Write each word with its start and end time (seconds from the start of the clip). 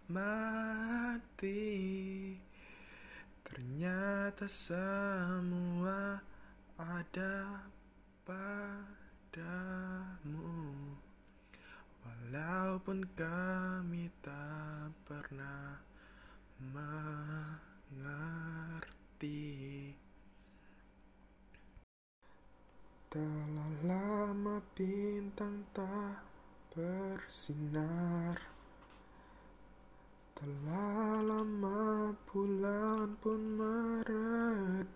mati. 0.10 1.54
Ternyata 3.46 4.50
semua 4.50 6.18
ada 6.82 7.70
padamu. 8.26 8.98
Walaupun 12.02 13.06
kami 13.14 14.10
tak 14.26 14.90
pernah 15.06 15.78
mengerti 16.74 18.18
Telah 23.08 24.34
lama 24.48 24.64
bintang 24.80 25.60
tak 25.76 26.24
bersinar. 26.72 28.40
Telah 30.32 31.20
lama 31.20 32.16
bulan 32.30 33.18
pun 33.20 33.58
meredup 33.58 34.96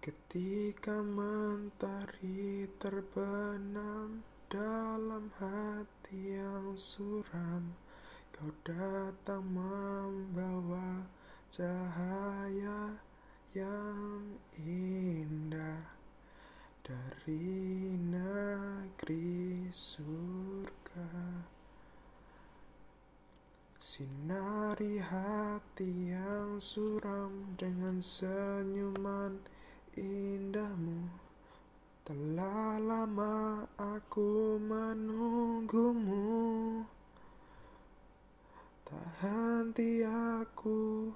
Ketika 0.00 1.04
mentari 1.04 2.64
terbenam 2.80 4.24
dalam 4.48 5.28
hati 5.36 6.40
yang 6.40 6.72
suram 6.74 7.76
Kau 8.32 8.50
datang 8.64 9.44
membawa 9.52 11.04
cahaya 11.52 13.11
yang 13.52 14.40
indah 14.56 15.84
dari 16.80 17.92
negeri 18.00 19.68
surga. 19.68 21.12
Sinari 23.76 24.96
hati 25.04 26.16
yang 26.16 26.56
suram 26.56 27.52
dengan 27.60 28.00
senyuman 28.00 29.36
indahmu. 30.00 31.12
Telah 32.08 32.80
lama 32.80 33.68
aku 33.76 34.56
menunggumu. 34.64 36.24
Tak 38.88 39.08
henti 39.20 40.00
aku 40.08 41.12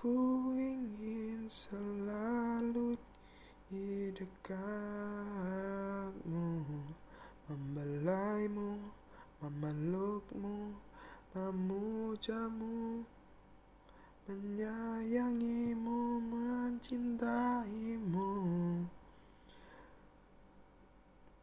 Aku 0.00 0.56
ingin 0.56 1.44
selalu 1.52 2.96
di 3.68 4.08
dekatmu 4.16 5.28
Membelaimu, 7.44 8.80
memelukmu, 9.44 10.72
memujamu 11.36 13.04
menyayangimu, 14.24 16.22
mencintaimu 16.80 18.32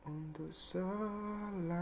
untuk 0.09 0.49
selamanya. 0.49 1.77